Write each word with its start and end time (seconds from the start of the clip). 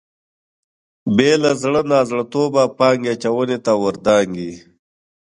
بې 1.15 1.31
له 1.43 1.51
زړه 1.61 1.81
نازړه 1.91 2.23
توبه 2.33 2.63
پانګې 2.77 3.09
اچونې 3.13 3.57
ته 3.65 3.71
ور 3.81 3.95
دانګي. 4.05 4.53